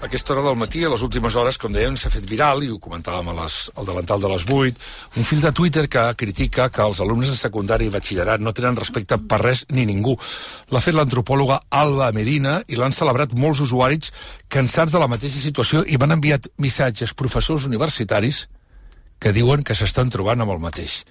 Aquesta 0.00 0.32
hora 0.32 0.42
del 0.46 0.56
matí, 0.56 0.80
a 0.80 0.88
les 0.88 1.02
últimes 1.04 1.34
hores, 1.36 1.58
com 1.60 1.74
dèiem, 1.76 1.92
s'ha 2.00 2.08
fet 2.08 2.24
viral, 2.24 2.62
i 2.64 2.70
ho 2.72 2.78
comentàvem 2.80 3.26
a 3.28 3.34
les, 3.42 3.56
al 3.76 3.84
davantal 3.84 4.22
de 4.22 4.30
les 4.32 4.46
8, 4.48 4.84
un 5.20 5.26
fil 5.28 5.42
de 5.44 5.50
Twitter 5.52 5.82
que 5.92 6.04
critica 6.16 6.70
que 6.72 6.80
els 6.80 7.02
alumnes 7.04 7.28
de 7.28 7.36
secundari 7.36 7.84
i 7.84 7.92
batxillerat 7.92 8.40
no 8.40 8.54
tenen 8.56 8.78
respecte 8.80 9.18
per 9.28 9.42
res 9.42 9.66
ni 9.68 9.84
ningú. 9.84 10.14
L'ha 10.72 10.80
fet 10.80 10.96
l'antropòloga 10.96 11.58
Alba 11.82 12.08
Medina 12.16 12.62
i 12.66 12.80
l'han 12.80 12.96
celebrat 12.96 13.34
molts 13.36 13.60
usuaris 13.66 14.08
cansats 14.48 14.96
de 14.96 15.02
la 15.02 15.10
mateixa 15.10 15.42
situació 15.42 15.84
i 15.84 16.00
van 16.00 16.16
enviat 16.16 16.48
missatges 16.56 17.12
professors 17.12 17.68
universitaris 17.68 18.46
que 19.20 19.34
diuen 19.36 19.60
que 19.60 19.76
s'estan 19.76 20.08
trobant 20.08 20.40
amb 20.40 20.56
el 20.56 20.64
mateix. 20.64 21.02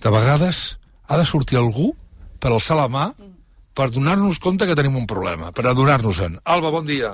De 0.00 0.08
vegades 0.08 0.78
ha 1.04 1.20
de 1.20 1.28
sortir 1.28 1.60
algú 1.60 1.92
per 2.40 2.54
alçar 2.54 2.80
la 2.80 2.88
mà 2.88 3.10
per 3.76 3.90
donar-nos 3.92 4.40
compte 4.40 4.64
que 4.64 4.76
tenim 4.78 4.96
un 4.96 5.06
problema, 5.06 5.52
per 5.52 5.68
adonar-nos-en. 5.68 6.40
Alba, 6.48 6.72
bon 6.72 6.88
dia. 6.88 7.12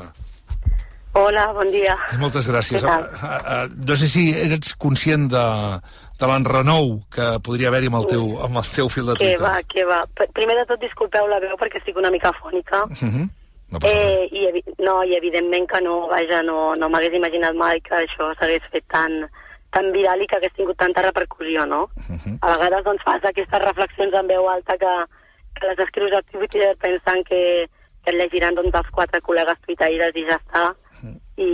Hola, 1.18 1.48
bon 1.52 1.70
dia. 1.74 1.96
Moltes 2.20 2.46
gràcies. 2.50 2.84
Tal? 2.84 3.08
Uh, 3.10 3.38
uh, 3.38 3.64
no 3.88 3.96
sé 3.98 4.06
si 4.10 4.28
eres 4.38 4.74
conscient 4.78 5.26
de, 5.32 5.46
de 6.20 6.28
l'enrenou 6.30 6.92
que 7.14 7.26
podria 7.44 7.72
haver-hi 7.72 7.90
amb, 7.90 7.98
el 8.00 8.06
teu, 8.12 8.28
amb 8.46 8.60
el 8.60 8.70
teu 8.76 8.90
fil 8.92 9.10
de 9.10 9.16
Twitter. 9.18 9.42
va, 9.42 9.56
què 9.72 9.86
va. 9.88 10.04
Primer 10.36 10.60
de 10.60 10.66
tot, 10.70 10.80
disculpeu 10.84 11.26
la 11.30 11.40
veu 11.42 11.58
perquè 11.58 11.82
estic 11.82 11.98
una 11.98 12.12
mica 12.14 12.32
fònica. 12.38 12.84
Uh 12.86 13.02
-huh. 13.02 13.26
No. 13.70 13.78
Eh, 13.84 14.28
i, 14.32 14.62
no, 14.78 15.02
I 15.04 15.16
evidentment 15.16 15.66
que 15.68 15.80
no, 15.84 16.08
vaja, 16.08 16.42
no, 16.42 16.74
no 16.74 16.88
m'hagués 16.88 17.12
imaginat 17.12 17.54
mai 17.54 17.80
que 17.80 17.94
això 17.98 18.30
s'hagués 18.38 18.64
fet 18.72 18.84
tan, 18.88 19.28
tan 19.70 19.92
viral 19.92 20.22
i 20.22 20.26
que 20.26 20.36
hagués 20.36 20.54
tingut 20.56 20.78
tanta 20.78 21.02
repercussió, 21.02 21.66
no? 21.66 21.82
Uh 22.08 22.16
-huh. 22.16 22.38
A 22.40 22.52
vegades 22.52 22.84
doncs, 22.84 23.02
fas 23.02 23.24
aquestes 23.24 23.64
reflexions 23.64 24.14
en 24.14 24.26
veu 24.26 24.48
alta 24.48 24.78
que, 24.78 24.94
que 25.54 25.66
les 25.66 25.78
escrius 25.78 26.12
a 26.12 26.22
Twitter 26.32 26.76
pensant 26.80 27.22
que, 27.28 27.68
que 28.04 28.10
et 28.10 28.16
llegiran 28.16 28.54
doncs, 28.54 28.74
els 28.74 28.90
quatre 28.90 29.20
col·legues 29.20 29.60
tuitaires 29.66 30.14
i 30.14 30.24
ja 30.30 30.36
està. 30.36 30.74
I, 31.38 31.48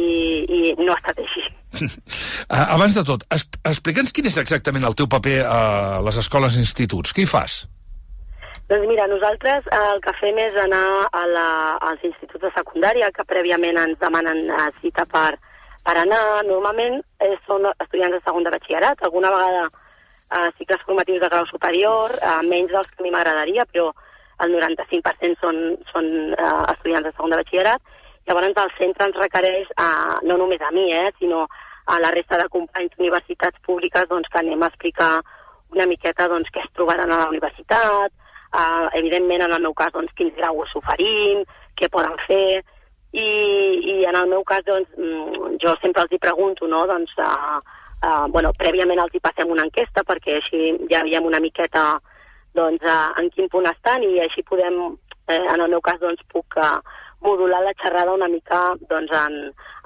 i 0.49 0.61
no 0.81 0.95
ha 0.95 0.99
estat 0.99 1.21
així. 1.21 1.45
Uh, 1.77 2.65
abans 2.77 2.97
de 2.97 3.05
tot, 3.05 3.27
explica'ns 3.69 4.15
quin 4.17 4.31
és 4.31 4.41
exactament 4.41 4.87
el 4.89 4.97
teu 4.97 5.11
paper 5.13 5.39
a 5.45 5.63
les 6.07 6.19
escoles 6.23 6.57
i 6.57 6.63
instituts. 6.65 7.13
Què 7.13 7.27
hi 7.27 7.31
fas? 7.31 7.65
Doncs 8.69 8.87
mira, 8.89 9.05
nosaltres 9.07 9.67
eh, 9.69 9.79
el 9.93 9.99
que 10.01 10.13
fem 10.17 10.39
és 10.41 10.55
anar 10.57 10.87
a 11.13 11.25
la, 11.29 11.49
als 11.91 12.05
instituts 12.09 12.47
de 12.47 12.51
secundària, 12.55 13.11
que 13.13 13.27
prèviament 13.29 13.77
ens 13.83 13.99
demanen 14.01 14.41
eh, 14.49 14.69
cita 14.81 15.05
per, 15.11 15.35
per 15.85 15.97
anar. 16.01 16.23
Normalment 16.49 16.97
eh, 17.21 17.35
són 17.45 17.69
estudiants 17.75 18.17
de 18.17 18.23
segon 18.25 18.47
de 18.47 18.55
batxillerat, 18.55 19.05
alguna 19.05 19.33
vegada 19.35 19.67
eh, 19.69 20.49
cicles 20.57 20.87
formatius 20.89 21.21
de 21.21 21.31
grau 21.35 21.45
superior, 21.51 22.17
eh, 22.17 22.41
menys 22.49 22.73
dels 22.73 22.89
que 22.89 23.03
a 23.03 23.05
mi 23.05 23.13
m'agradaria, 23.13 23.69
però 23.69 23.91
el 24.45 24.57
95% 24.57 25.45
són, 25.45 25.61
són 25.93 26.09
eh, 26.33 26.57
estudiants 26.73 27.11
de 27.11 27.13
segon 27.13 27.37
de 27.37 27.43
batxillerat. 27.43 28.01
Llavors 28.27 28.61
el 28.65 28.75
centre 28.79 29.09
ens 29.09 29.21
requereix, 29.21 29.71
eh, 29.77 30.19
no 30.29 30.37
només 30.41 30.61
a 30.61 30.71
mi, 30.73 30.91
eh, 30.93 31.13
sinó 31.19 31.47
a 31.87 32.01
la 32.01 32.11
resta 32.11 32.39
de 32.41 32.49
companys 32.49 32.95
d'universitats 32.97 33.61
públiques 33.67 34.09
doncs, 34.09 34.29
que 34.33 34.39
anem 34.41 34.63
a 34.63 34.71
explicar 34.73 35.23
una 35.75 35.87
miqueta 35.87 36.29
doncs, 36.29 36.49
què 36.55 36.63
es 36.65 36.73
trobaran 36.73 37.13
a 37.13 37.19
la 37.25 37.29
universitat, 37.29 38.13
uh, 38.55 38.87
evidentment 39.01 39.45
en 39.45 39.53
el 39.53 39.63
meu 39.67 39.75
cas 39.77 39.93
doncs, 39.93 40.15
quins 40.17 40.35
graus 40.39 40.73
s'oferim, 40.73 41.45
què 41.77 41.91
poden 41.93 42.17
fer, 42.27 42.63
i, 43.13 43.29
i 43.93 43.97
en 44.09 44.17
el 44.19 44.31
meu 44.31 44.43
cas 44.49 44.65
doncs, 44.67 44.89
mm, 44.97 45.59
jo 45.63 45.77
sempre 45.83 46.07
els 46.07 46.15
hi 46.15 46.23
pregunto, 46.23 46.69
no? 46.71 46.85
doncs, 46.91 47.13
uh, 47.21 47.61
uh, 48.01 48.27
bueno, 48.33 48.55
prèviament 48.59 49.03
els 49.05 49.15
hi 49.15 49.23
passem 49.23 49.51
una 49.51 49.67
enquesta 49.69 50.07
perquè 50.09 50.39
així 50.41 50.75
ja 50.91 51.05
veiem 51.07 51.29
una 51.29 51.43
miqueta 51.43 51.85
doncs, 52.57 52.83
uh, 52.83 53.13
en 53.21 53.31
quin 53.35 53.51
punt 53.53 53.69
estan 53.71 54.07
i 54.07 54.19
així 54.25 54.43
podem, 54.47 54.81
eh, 55.29 55.43
en 55.43 55.61
el 55.61 55.71
meu 55.71 55.83
cas 55.85 56.01
doncs, 56.03 56.23
puc 56.33 56.59
uh, 56.59 56.79
modular 57.25 57.63
la 57.65 57.75
xerrada 57.81 58.15
una 58.15 58.29
mica 58.29 58.75
doncs, 58.91 59.13
en, 59.19 59.39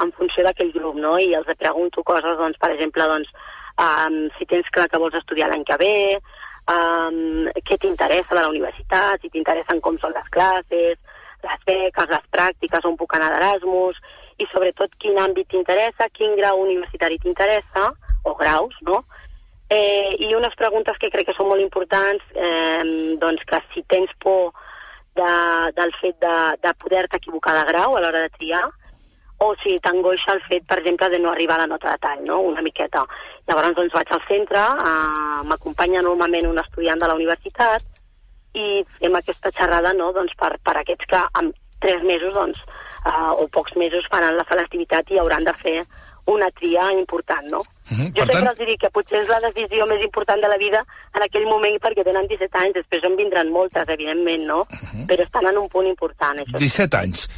en 0.03 0.13
funció 0.19 0.45
d'aquell 0.47 0.73
grup, 0.75 0.99
no? 1.01 1.17
I 1.19 1.33
els 1.39 1.49
pregunto 1.59 2.05
coses, 2.07 2.37
doncs, 2.41 2.59
per 2.61 2.73
exemple, 2.75 3.07
doncs, 3.13 3.31
um, 3.79 4.19
si 4.39 4.47
tens 4.51 4.69
clar 4.75 4.89
que 4.91 5.01
vols 5.01 5.17
estudiar 5.21 5.51
l'any 5.51 5.65
que 5.69 5.79
ve, 5.81 5.95
um, 6.73 7.49
què 7.65 7.79
t'interessa 7.79 8.35
de 8.35 8.43
la 8.43 8.53
universitat, 8.53 9.23
si 9.23 9.31
t'interessen 9.33 9.83
com 9.85 9.99
són 10.03 10.15
les 10.17 10.33
classes, 10.35 10.99
les 11.45 11.67
beques, 11.67 12.11
les 12.11 12.31
pràctiques, 12.35 12.89
on 12.89 12.99
puc 12.99 13.15
anar 13.15 13.31
d'Erasmus, 13.35 14.01
i 14.39 14.47
sobretot 14.53 14.95
quin 15.03 15.19
àmbit 15.19 15.49
t'interessa, 15.51 16.11
quin 16.15 16.37
grau 16.39 16.63
universitari 16.65 17.19
t'interessa, 17.23 17.89
o 18.27 18.35
graus, 18.39 18.75
no? 18.87 19.03
Eh, 19.71 20.17
I 20.25 20.33
unes 20.35 20.55
preguntes 20.57 20.97
que 20.99 21.11
crec 21.13 21.29
que 21.29 21.37
són 21.37 21.51
molt 21.51 21.61
importants, 21.61 22.25
eh, 22.35 23.17
doncs 23.21 23.45
que 23.49 23.61
si 23.75 23.85
tens 23.93 24.13
por 24.23 24.55
de, 25.19 25.33
del 25.77 25.95
fet 26.01 26.19
de, 26.23 26.35
de 26.63 26.75
poder-te 26.83 27.21
equivocar 27.21 27.57
de 27.59 27.67
grau 27.73 27.97
a 27.97 28.03
l'hora 28.03 28.25
de 28.25 28.33
triar, 28.39 28.65
o 29.39 29.53
si 29.63 29.77
t'angoixa 29.83 30.35
el 30.35 30.43
fet, 30.49 30.65
per 30.67 30.81
exemple, 30.81 31.09
de 31.13 31.21
no 31.23 31.31
arribar 31.31 31.59
a 31.59 31.63
la 31.63 31.71
nota 31.71 31.93
de 31.93 32.03
tall, 32.03 32.25
no? 32.27 32.41
una 32.43 32.63
miqueta. 32.63 33.05
Llavors 33.47 33.77
doncs, 33.77 33.95
vaig 33.95 34.11
al 34.11 34.25
centre, 34.27 34.65
eh, 34.89 35.45
m'acompanya 35.47 36.03
normalment 36.03 36.51
un 36.51 36.59
estudiant 36.65 36.99
de 36.99 37.11
la 37.11 37.15
universitat 37.19 37.87
i 38.59 38.83
fem 38.99 39.15
aquesta 39.15 39.53
xerrada 39.55 39.95
no? 39.95 40.11
doncs, 40.17 40.35
per, 40.41 40.57
per 40.65 40.75
aquests 40.81 41.07
que 41.13 41.23
en 41.41 41.53
tres 41.79 42.03
mesos 42.03 42.35
doncs, 42.35 42.59
eh, 43.07 43.31
o 43.39 43.47
pocs 43.55 43.77
mesos 43.79 44.11
faran 44.11 44.35
la 44.37 44.47
selectivitat 44.51 45.15
i 45.15 45.23
hauran 45.23 45.47
de 45.47 45.55
fer 45.63 45.79
una 46.29 46.51
tria 46.53 46.91
important, 46.93 47.47
no? 47.49 47.63
Mhm. 47.91 48.09
Jo 48.13 48.13
Per 48.21 48.27
sempre 48.27 48.43
tant- 48.45 48.49
els 48.53 48.69
dic 48.69 48.81
que 48.83 48.91
potser 48.93 49.23
és 49.23 49.29
la 49.33 49.41
decisió 49.41 49.87
més 49.89 50.03
important 50.05 50.41
de 50.45 50.49
la 50.49 50.59
vida 50.61 50.85
en 51.17 51.23
aquell 51.25 51.47
moment 51.49 51.79
perquè 51.81 52.05
tenen 52.05 52.29
17 52.29 52.59
anys, 52.61 52.75
després 52.75 53.05
en 53.05 53.17
vindran 53.17 53.51
moltes, 53.51 53.89
evidentment, 53.89 54.45
no? 54.45 54.67
Mhm. 54.71 55.07
Però 55.09 55.25
estan 55.25 55.47
en 55.49 55.59
un 55.59 55.69
punt 55.69 55.87
important, 55.87 56.39
això. 56.41 56.59
17 56.59 56.97
anys. 56.97 57.29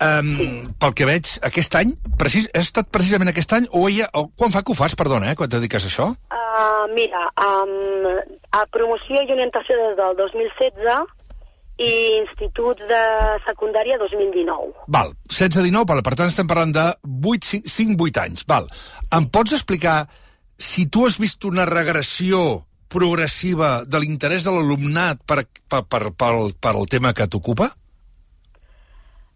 Um, 0.00 0.72
Pel 0.80 0.92
que 0.94 1.06
veig, 1.06 1.26
aquest 1.42 1.74
any, 1.76 1.94
precis, 2.18 2.48
ha 2.52 2.58
estat 2.60 2.88
precisament 2.90 3.30
aquest 3.30 3.52
any, 3.52 3.66
o, 3.70 3.88
ella, 3.88 4.08
o 4.12 4.28
quan 4.36 4.50
fa 4.50 4.62
que 4.62 4.72
ho 4.72 4.74
fas, 4.74 4.96
perdona, 4.96 5.30
eh, 5.30 5.36
quan 5.36 5.48
et 5.48 5.54
dediques 5.54 5.84
a 5.84 5.88
això? 5.88 6.08
Uh, 6.34 6.86
mira, 6.94 7.20
um, 7.40 8.08
a 8.52 8.66
promoció 8.66 9.22
i 9.22 9.32
orientació 9.32 9.76
des 9.76 9.96
del 9.96 10.16
2016 10.16 11.06
i 11.78 11.90
institut 12.20 12.78
de 12.86 13.00
secundària 13.46 13.98
2019. 13.98 14.86
Val, 14.94 15.14
16-19, 15.26 15.86
val, 15.90 16.02
per 16.06 16.14
tant 16.18 16.30
estem 16.30 16.50
parlant 16.50 16.74
de 16.74 16.84
5-8 17.04 18.20
anys. 18.22 18.44
Val. 18.46 18.68
Em 19.14 19.26
pots 19.26 19.56
explicar 19.56 20.04
si 20.58 20.86
tu 20.86 21.06
has 21.06 21.18
vist 21.18 21.44
una 21.48 21.66
regressió 21.66 22.62
progressiva 22.94 23.80
de 23.86 23.98
l'interès 23.98 24.44
de 24.46 24.52
l'alumnat 24.54 25.24
per, 25.26 25.42
per, 25.66 25.82
per, 25.90 26.12
per, 26.14 26.34
per 26.54 26.74
el 26.78 26.86
tema 26.90 27.14
que 27.16 27.26
t'ocupa? 27.26 27.72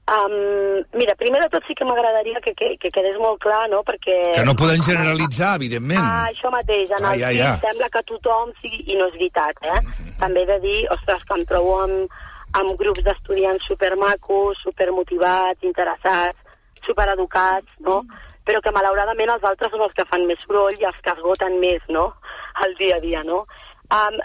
Um, 0.08 0.86
mira, 0.96 1.12
primer 1.20 1.42
de 1.42 1.50
tot 1.52 1.66
sí 1.68 1.74
que 1.76 1.84
m'agradaria 1.84 2.40
que, 2.40 2.54
que, 2.56 2.68
que 2.80 2.88
quedés 2.94 3.18
molt 3.20 3.42
clar, 3.44 3.66
no?, 3.68 3.82
perquè... 3.84 4.14
Que 4.38 4.44
no 4.46 4.54
podem 4.56 4.80
generalitzar, 4.86 5.50
evidentment. 5.60 6.00
Ah, 6.00 6.30
això 6.30 6.48
mateix, 6.54 6.88
en 6.96 7.04
Ah, 7.04 7.12
el 7.12 7.20
ja, 7.20 7.32
ja, 7.36 7.50
sembla 7.60 7.90
que 7.92 8.02
tothom 8.08 8.54
sigui... 8.62 8.80
I 8.88 8.96
no 8.96 9.10
és 9.10 9.18
veritat, 9.18 9.60
eh? 9.68 9.82
També 10.22 10.46
he 10.46 10.48
de 10.48 10.58
dir, 10.64 10.78
ostres, 10.96 11.26
que 11.28 11.36
em 11.36 11.44
trobo 11.50 11.76
amb, 11.82 12.16
amb 12.56 12.72
grups 12.80 13.04
d'estudiants 13.04 13.68
supermacos, 13.68 14.64
supermotivats, 14.64 15.60
interessats, 15.68 16.56
supereducats, 16.88 17.76
no? 17.84 18.00
Però 18.48 18.64
que 18.64 18.72
malauradament 18.72 19.36
els 19.36 19.44
altres 19.44 19.74
són 19.74 19.84
els 19.84 19.92
que 19.92 20.08
fan 20.08 20.24
més 20.24 20.40
soroll 20.46 20.80
i 20.80 20.88
els 20.88 21.04
que 21.04 21.12
esgoten 21.12 21.60
més, 21.60 21.84
no?, 21.92 22.14
el 22.64 22.78
dia 22.80 22.96
a 22.96 23.04
dia, 23.04 23.20
no? 23.28 23.44
Um, 23.92 24.16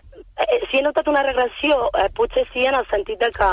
eh, 0.43 0.61
si 0.69 0.79
he 0.79 0.83
notat 0.83 1.07
una 1.11 1.23
regressió, 1.23 1.89
eh, 1.99 2.07
potser 2.15 2.47
sí 2.53 2.63
en 2.67 2.75
el 2.75 2.87
sentit 2.87 3.19
de 3.19 3.29
que 3.35 3.51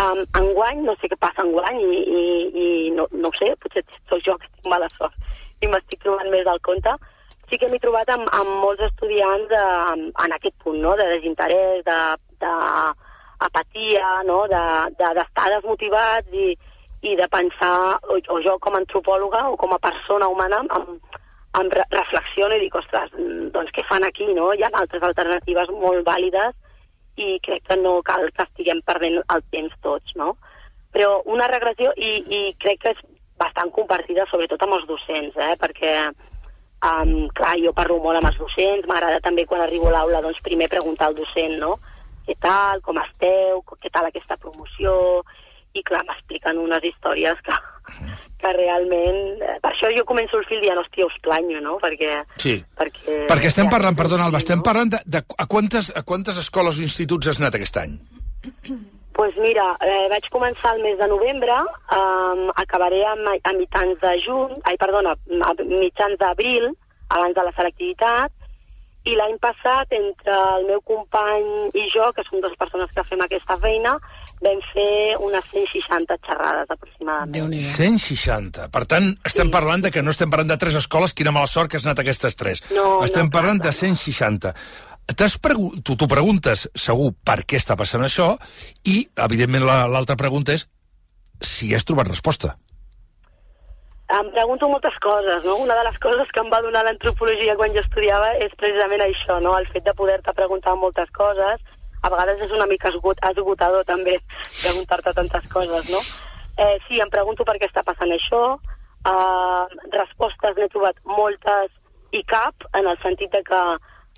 um, 0.00 0.22
enguany, 0.40 0.82
no 0.86 0.94
sé 1.00 1.10
què 1.10 1.18
passa 1.20 1.44
enguany, 1.44 1.80
i, 1.82 2.02
i, 2.02 2.24
i 2.64 2.66
no, 2.96 3.06
no 3.12 3.30
ho 3.30 3.38
sé, 3.38 3.52
potser 3.62 3.84
sóc 4.08 4.22
jo 4.24 4.36
que 4.40 4.50
tinc 4.50 4.70
mala 4.72 4.88
sort 4.96 5.16
i 5.62 5.70
m'estic 5.70 6.02
trobant 6.02 6.30
més 6.32 6.44
del 6.48 6.60
compte, 6.66 6.94
sí 7.50 7.58
que 7.60 7.68
m'he 7.70 7.80
trobat 7.82 8.10
amb, 8.10 8.26
amb 8.34 8.58
molts 8.64 8.82
estudiants 8.88 9.54
eh, 9.54 10.10
en 10.24 10.36
aquest 10.36 10.56
punt, 10.64 10.80
no?, 10.82 10.96
de 10.98 11.06
desinterès, 11.14 11.84
de, 11.86 11.98
de 12.42 12.52
apatia, 13.46 14.10
no?, 14.28 14.42
d'estar 14.50 15.12
de, 15.12 15.24
de, 15.38 15.48
desmotivats 15.56 16.38
i, 16.44 16.48
i 17.12 17.16
de 17.18 17.28
pensar, 17.30 17.98
o, 18.08 18.18
o 18.18 18.40
jo 18.46 18.56
com 18.64 18.74
a 18.74 18.82
antropòloga 18.82 19.44
o 19.52 19.58
com 19.60 19.76
a 19.76 19.82
persona 19.82 20.30
humana, 20.32 20.62
em, 20.78 20.98
em 21.60 21.70
re 21.76 21.86
reflexiono 21.92 22.56
i 22.56 22.64
dic, 22.64 22.80
ostres, 22.80 23.14
doncs 23.54 23.72
què 23.76 23.84
fan 23.88 24.08
aquí, 24.08 24.30
no? 24.34 24.50
Hi 24.56 24.64
ha 24.64 24.72
altres 24.72 25.04
alternatives 25.10 25.70
molt 25.76 26.06
vàlides 26.08 26.56
i 27.16 27.38
crec 27.44 27.64
que 27.68 27.76
no 27.76 28.00
cal 28.06 28.28
que 28.32 28.46
estiguem 28.46 28.82
perdent 28.86 29.20
el 29.22 29.44
temps 29.52 29.74
tots, 29.84 30.14
no? 30.16 30.34
Però 30.92 31.22
una 31.32 31.48
regressió, 31.48 31.92
i, 31.96 32.12
i 32.24 32.40
crec 32.60 32.82
que 32.82 32.92
és 32.94 33.02
bastant 33.40 33.72
compartida 33.74 34.26
sobretot 34.30 34.62
amb 34.64 34.76
els 34.78 34.86
docents, 34.88 35.36
eh? 35.36 35.54
perquè 35.60 35.92
um, 36.08 37.28
clar, 37.36 37.56
jo 37.62 37.72
parlo 37.76 37.98
molt 38.02 38.20
amb 38.20 38.30
els 38.30 38.38
docents, 38.40 38.86
m'agrada 38.88 39.22
també 39.24 39.46
quan 39.48 39.64
arribo 39.64 39.88
a 39.90 39.96
l'aula 39.96 40.22
doncs, 40.24 40.42
primer 40.44 40.68
preguntar 40.72 41.10
al 41.10 41.18
docent, 41.18 41.58
no? 41.62 41.76
Què 42.26 42.36
tal, 42.38 42.82
com 42.86 43.00
esteu, 43.02 43.64
què 43.82 43.90
tal 43.90 44.06
aquesta 44.08 44.38
promoció, 44.38 44.94
i 45.74 45.82
clar, 45.82 46.04
m'expliquen 46.06 46.60
unes 46.60 46.84
històries 46.86 47.40
que, 47.46 47.56
que 48.42 48.52
realment... 48.56 49.20
eh, 49.42 49.58
Per 49.62 49.70
això 49.72 49.90
jo 49.96 50.04
començo 50.08 50.38
el 50.38 50.46
fil 50.48 50.62
dient, 50.64 50.78
hòstia, 50.78 51.06
us 51.06 51.18
planyo, 51.22 51.60
no? 51.64 51.76
Perquè... 51.82 52.22
Sí. 52.42 52.56
Perquè, 52.78 53.26
Perquè 53.30 53.50
estem 53.52 53.68
ja, 53.68 53.74
parlant, 53.76 53.98
perdona, 53.98 54.26
Alba, 54.28 54.42
estem 54.42 54.62
no? 54.62 54.66
parlant 54.66 54.94
de, 54.94 55.02
de 55.06 55.22
a, 55.22 55.46
quantes, 55.46 55.92
a 55.96 56.02
quantes 56.02 56.38
escoles 56.42 56.78
o 56.80 56.86
instituts 56.86 57.28
has 57.32 57.40
anat 57.42 57.58
aquest 57.60 57.78
any? 57.84 57.98
pues 59.12 59.36
mira, 59.36 59.76
eh, 59.84 60.06
vaig 60.08 60.24
començar 60.32 60.72
el 60.74 60.82
mes 60.82 60.96
de 60.98 61.06
novembre, 61.06 61.52
um, 61.94 62.46
acabaré 62.56 63.02
a, 63.04 63.12
a 63.12 63.52
mitjans 63.52 64.00
de 64.00 64.12
juny, 64.24 64.54
ai, 64.64 64.78
perdona, 64.80 65.12
a 65.44 65.52
mitjans 65.60 66.16
d'abril, 66.18 66.70
abans 67.12 67.36
de 67.36 67.44
la 67.44 67.52
selectivitat, 67.52 68.32
i 69.04 69.14
l'any 69.18 69.36
passat, 69.42 69.92
entre 69.92 70.38
el 70.56 70.66
meu 70.70 70.80
company 70.88 71.44
i 71.76 71.84
jo, 71.92 72.08
que 72.16 72.24
som 72.24 72.40
dues 72.40 72.56
persones 72.58 72.90
que 72.96 73.04
fem 73.04 73.20
aquesta 73.24 73.58
feina, 73.60 73.96
vam 74.42 74.62
fer 74.72 75.16
unes 75.22 75.44
160 75.52 76.18
xerrades 76.26 76.70
aproximadament. 76.74 77.54
160. 77.58 78.68
Per 78.74 78.84
tant, 78.90 79.12
estem 79.28 79.48
sí. 79.48 79.54
parlant 79.54 79.84
de 79.84 79.92
que 79.94 80.02
no 80.02 80.14
estem 80.14 80.32
parlant 80.32 80.50
de 80.50 80.58
tres 80.60 80.78
escoles, 80.78 81.14
quina 81.14 81.34
mala 81.34 81.50
sort 81.50 81.70
que 81.70 81.78
has 81.78 81.86
anat 81.86 82.02
a 82.02 82.06
aquestes 82.06 82.38
tres. 82.38 82.64
No, 82.74 83.02
estem 83.06 83.28
no, 83.28 83.34
parlant 83.34 83.62
clar, 83.62 83.70
de 83.70 83.78
160. 83.78 84.54
Pregu 85.42 85.70
tu 85.82 85.96
t'ho 85.98 86.08
preguntes, 86.10 86.68
segur, 86.78 87.12
per 87.26 87.42
què 87.46 87.58
està 87.58 87.76
passant 87.78 88.04
això, 88.06 88.32
i, 88.86 89.02
evidentment, 89.26 89.66
l'altra 89.66 90.16
la, 90.16 90.20
pregunta 90.20 90.54
és 90.54 90.66
si 91.42 91.72
has 91.74 91.86
trobat 91.86 92.10
resposta 92.10 92.54
em 94.12 94.30
pregunto 94.30 94.68
moltes 94.68 94.96
coses, 95.00 95.44
no? 95.44 95.56
Una 95.64 95.74
de 95.78 95.84
les 95.86 95.98
coses 95.98 96.28
que 96.34 96.42
em 96.42 96.50
va 96.52 96.60
donar 96.64 96.82
l'antropologia 96.84 97.56
quan 97.56 97.72
jo 97.72 97.80
estudiava 97.80 98.34
és 98.44 98.52
precisament 98.60 99.04
això, 99.06 99.38
no? 99.40 99.54
El 99.56 99.68
fet 99.72 99.86
de 99.86 99.94
poder-te 99.96 100.34
preguntar 100.36 100.74
moltes 100.76 101.08
coses. 101.16 101.62
A 102.02 102.10
vegades 102.10 102.42
és 102.42 102.52
una 102.54 102.66
mica 102.66 102.90
esgot, 102.90 103.20
esgotador 103.30 103.84
també 103.86 104.18
preguntar-te 104.60 105.14
tantes 105.14 105.48
coses, 105.52 105.90
no? 105.90 106.00
Eh, 106.58 106.76
sí, 106.88 106.98
em 107.00 107.10
pregunto 107.10 107.46
per 107.48 107.56
què 107.58 107.68
està 107.70 107.84
passant 107.86 108.10
això. 108.12 108.42
Uh, 109.02 109.66
respostes 109.90 110.58
n'he 110.58 110.68
trobat 110.70 110.98
moltes 111.06 111.70
i 112.14 112.20
cap, 112.28 112.66
en 112.78 112.86
el 112.86 112.98
sentit 113.02 113.32
de 113.34 113.40
que 113.46 113.62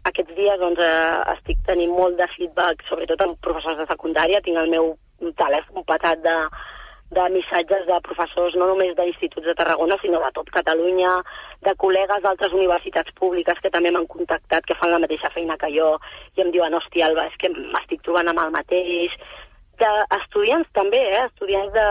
aquests 0.08 0.34
dies 0.36 0.58
doncs, 0.60 0.80
eh, 0.84 1.20
estic 1.32 1.60
tenint 1.64 1.92
molt 1.96 2.18
de 2.18 2.26
feedback, 2.34 2.82
sobretot 2.88 3.22
amb 3.24 3.38
professors 3.44 3.78
de 3.80 3.86
secundària. 3.88 4.42
Tinc 4.44 4.60
el 4.60 4.72
meu 4.72 4.90
telèfon 5.38 5.86
patat 5.88 6.20
de, 6.24 6.34
de 7.16 7.24
missatges 7.36 7.86
de 7.88 7.98
professors 8.06 8.56
no 8.58 8.66
només 8.70 8.94
d'instituts 8.98 9.46
de 9.46 9.54
Tarragona, 9.58 9.96
sinó 10.02 10.20
de 10.22 10.30
tot 10.36 10.50
Catalunya, 10.56 11.12
de 11.66 11.74
col·legues 11.82 12.22
d'altres 12.24 12.56
universitats 12.56 13.14
públiques 13.20 13.60
que 13.62 13.72
també 13.74 13.92
m'han 13.94 14.08
contactat, 14.10 14.66
que 14.66 14.76
fan 14.80 14.92
la 14.92 15.00
mateixa 15.04 15.30
feina 15.34 15.58
que 15.60 15.70
jo, 15.74 15.94
i 16.36 16.44
em 16.44 16.52
diuen, 16.54 16.74
hòstia, 16.74 17.08
Alba, 17.08 17.28
és 17.30 17.38
que 17.40 17.52
m'estic 17.54 18.02
trobant 18.02 18.30
amb 18.32 18.44
el 18.44 18.52
mateix. 18.58 19.14
D'estudiants 19.80 20.70
també, 20.76 21.02
eh? 21.14 21.24
Estudiants 21.30 21.72
de, 21.74 21.86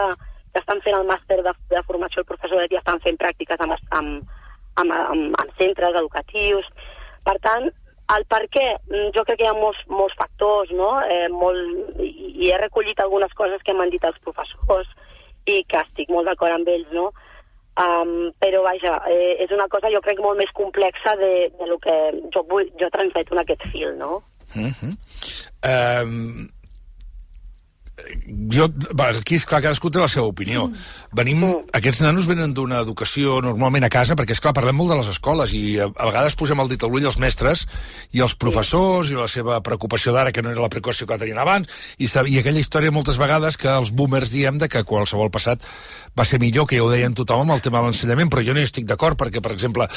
que 0.53 0.61
estan 0.61 0.81
fent 0.85 0.99
el 0.99 1.07
màster 1.09 1.39
de, 1.45 1.53
de 1.71 1.85
formació 1.87 2.21
al 2.21 2.29
professorat 2.29 2.71
i 2.71 2.79
estan 2.79 3.01
fent 3.03 3.17
pràctiques 3.21 3.63
amb, 3.65 3.75
amb, 3.99 4.35
amb, 4.81 4.93
amb, 4.99 5.39
amb 5.41 5.55
centres 5.61 5.97
educatius. 6.03 6.69
Per 7.25 7.37
tant, 7.45 7.71
el 8.17 8.25
per 8.29 8.43
què, 8.53 8.65
mm, 8.89 9.11
jo 9.15 9.23
crec 9.27 9.39
que 9.39 9.45
hi 9.45 9.51
ha 9.51 9.57
molts, 9.57 9.79
molts 9.87 10.15
factors, 10.19 10.71
no? 10.71 10.89
Eh, 11.09 11.27
molt, 11.33 11.99
i, 11.99 12.49
he 12.49 12.57
recollit 12.61 12.99
algunes 12.99 13.33
coses 13.33 13.61
que 13.63 13.73
m'han 13.73 13.91
dit 13.93 14.03
els 14.03 14.19
professors 14.25 14.89
i 15.45 15.63
que 15.67 15.81
estic 15.81 16.09
molt 16.09 16.29
d'acord 16.29 16.55
amb 16.55 16.67
ells, 16.67 16.89
no? 16.95 17.11
Um, 17.73 18.29
però 18.37 18.61
vaja, 18.61 18.99
eh, 19.09 19.43
és 19.43 19.51
una 19.51 19.65
cosa 19.67 19.89
jo 19.89 20.01
crec 20.05 20.19
molt 20.21 20.37
més 20.37 20.51
complexa 20.53 21.15
de, 21.17 21.49
de 21.57 21.65
lo 21.65 21.79
que 21.81 21.95
jo, 22.35 22.43
vull, 22.49 22.69
jo 22.77 22.89
transmeto 22.93 23.33
en 23.33 23.41
aquest 23.41 23.65
fil, 23.71 23.95
no? 23.97 24.21
Mm 24.53 24.69
-hmm. 24.69 24.93
um, 25.71 26.49
jo, 28.49 28.67
aquí 29.05 29.37
és 29.37 29.45
clar, 29.45 29.61
cadascú 29.61 29.91
té 29.93 30.01
la 30.01 30.09
seva 30.09 30.25
opinió. 30.25 30.67
Mm. 30.67 30.85
Venim. 31.13 31.43
Aquests 31.77 32.01
nanos 32.05 32.25
venen 32.29 32.53
d'una 32.55 32.79
educació 32.81 33.39
normalment 33.43 33.85
a 33.85 33.91
casa, 33.93 34.15
perquè, 34.17 34.33
és 34.33 34.41
clar 34.41 34.53
parlem 34.55 34.77
molt 34.79 34.93
de 34.93 34.97
les 34.99 35.09
escoles, 35.11 35.53
i 35.53 35.77
a, 35.81 35.89
a 35.91 36.07
vegades 36.09 36.37
posem 36.39 36.59
el 36.63 36.71
dit 36.71 36.83
al 36.83 36.93
ull 36.93 37.05
als 37.09 37.19
mestres 37.21 37.65
i 38.15 38.23
els 38.23 38.35
professors, 38.39 39.11
i 39.11 39.17
la 39.17 39.27
seva 39.27 39.59
preocupació 39.65 40.13
d'ara, 40.15 40.31
que 40.31 40.41
no 40.41 40.53
era 40.53 40.63
la 40.63 40.71
preocupació 40.71 41.07
que 41.09 41.19
tenien 41.21 41.41
abans, 41.41 41.69
i, 41.97 42.07
i 42.07 42.39
aquella 42.39 42.61
història 42.61 42.93
moltes 42.95 43.19
vegades 43.21 43.57
que 43.59 43.69
els 43.69 43.91
boomers 43.91 44.31
diem 44.33 44.57
de 44.61 44.69
que 44.71 44.85
qualsevol 44.87 45.31
passat 45.33 45.65
va 46.17 46.25
ser 46.25 46.39
millor, 46.41 46.67
que 46.69 46.77
ja 46.79 46.85
ho 46.85 46.91
deien 46.91 47.15
tothom 47.17 47.43
amb 47.43 47.57
el 47.57 47.63
tema 47.65 47.81
de 47.81 47.89
l'ensenyament, 47.89 48.31
però 48.31 48.45
jo 48.45 48.55
no 48.55 48.61
hi 48.61 48.67
estic 48.69 48.87
d'acord, 48.89 49.19
perquè, 49.19 49.41
per 49.43 49.53
exemple, 49.53 49.89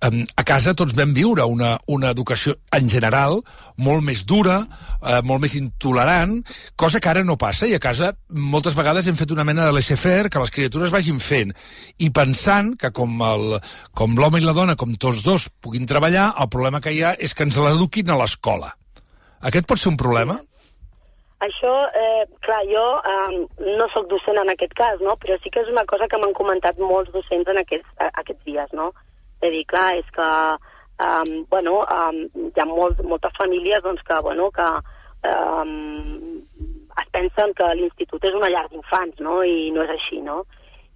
a 0.00 0.46
casa 0.46 0.74
tots 0.78 0.96
vam 0.96 1.14
viure 1.14 1.44
una, 1.50 1.74
una 1.90 2.14
educació, 2.14 2.56
en 2.74 2.88
general, 2.90 3.42
molt 3.76 4.06
més 4.06 4.24
dura, 4.26 4.62
eh, 5.02 5.20
molt 5.26 5.42
més 5.44 5.58
intolerant, 5.58 6.38
cosa 6.78 7.02
que 7.02 7.10
ara 7.10 7.24
no 7.26 7.36
passa, 7.36 7.43
i 7.44 7.74
a 7.76 7.80
casa 7.82 8.14
moltes 8.32 8.72
vegades 8.72 9.04
hem 9.06 9.16
fet 9.18 9.32
una 9.34 9.44
mena 9.44 9.66
de 9.66 9.72
laissez-faire 9.76 10.30
que 10.32 10.40
les 10.40 10.50
criatures 10.50 10.92
vagin 10.94 11.18
fent, 11.20 11.52
i 12.00 12.08
pensant 12.08 12.72
que 12.80 12.90
com 12.94 13.20
l'home 13.20 14.40
i 14.40 14.46
la 14.46 14.54
dona, 14.56 14.76
com 14.80 14.94
tots 14.96 15.20
dos, 15.26 15.50
puguin 15.60 15.84
treballar, 15.84 16.32
el 16.40 16.48
problema 16.48 16.80
que 16.80 16.94
hi 16.94 17.02
ha 17.04 17.12
és 17.20 17.34
que 17.34 17.44
ens 17.44 17.58
l'eduquin 17.60 18.08
a 18.08 18.16
l'escola. 18.16 18.72
Aquest 19.44 19.68
pot 19.68 19.76
ser 19.76 19.92
un 19.92 20.00
problema? 20.00 20.38
Això, 21.44 21.74
eh, 22.00 22.24
clar, 22.46 22.62
jo 22.70 22.84
eh, 23.12 23.44
no 23.76 23.90
sóc 23.92 24.08
docent 24.08 24.40
en 24.40 24.54
aquest 24.54 24.72
cas, 24.72 24.96
no? 25.04 25.18
però 25.20 25.36
sí 25.42 25.52
que 25.52 25.60
és 25.60 25.68
una 25.68 25.84
cosa 25.84 26.08
que 26.08 26.16
m'han 26.22 26.32
comentat 26.32 26.80
molts 26.80 27.12
docents 27.12 27.50
en 27.52 27.60
aquests, 27.60 27.90
aquests 28.22 28.40
dies, 28.48 28.72
no? 28.72 28.88
És 29.44 29.52
dir, 29.52 29.66
clar, 29.68 29.90
és 30.00 30.08
que 30.16 30.30
um, 31.04 31.44
bueno, 31.52 31.82
um, 31.84 32.24
hi 32.48 32.60
ha 32.62 32.64
molt, 32.64 33.04
moltes 33.04 33.36
famílies 33.36 33.84
doncs, 33.84 34.00
que, 34.08 34.16
bueno, 34.24 34.48
que 34.54 34.70
es 35.24 36.33
pensen 37.14 37.54
que 37.58 37.70
l'institut 37.78 38.26
és 38.28 38.36
una 38.36 38.50
llar 38.52 38.66
d'infants, 38.70 39.22
no? 39.24 39.40
I 39.46 39.70
no 39.74 39.84
és 39.86 39.94
així, 39.94 40.20
no? 40.24 40.42